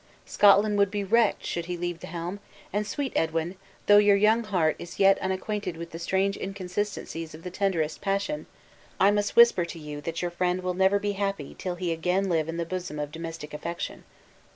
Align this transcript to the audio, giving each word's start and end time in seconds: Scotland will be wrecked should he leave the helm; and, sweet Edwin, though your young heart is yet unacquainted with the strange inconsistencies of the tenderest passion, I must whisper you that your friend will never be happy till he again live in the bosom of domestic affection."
Scotland 0.25 0.79
will 0.79 0.87
be 0.87 1.03
wrecked 1.03 1.45
should 1.45 1.65
he 1.65 1.77
leave 1.77 1.99
the 1.99 2.07
helm; 2.07 2.39
and, 2.73 2.87
sweet 2.87 3.13
Edwin, 3.15 3.55
though 3.85 3.99
your 3.99 4.15
young 4.15 4.43
heart 4.43 4.75
is 4.79 4.97
yet 4.97 5.19
unacquainted 5.19 5.77
with 5.77 5.91
the 5.91 5.99
strange 5.99 6.35
inconsistencies 6.37 7.35
of 7.35 7.43
the 7.43 7.51
tenderest 7.51 8.01
passion, 8.01 8.47
I 8.99 9.11
must 9.11 9.35
whisper 9.35 9.61
you 9.69 10.01
that 10.01 10.23
your 10.23 10.31
friend 10.31 10.63
will 10.63 10.73
never 10.73 10.97
be 10.97 11.11
happy 11.11 11.55
till 11.55 11.75
he 11.75 11.91
again 11.91 12.29
live 12.29 12.49
in 12.49 12.57
the 12.57 12.65
bosom 12.65 12.97
of 12.97 13.11
domestic 13.11 13.53
affection." 13.53 14.03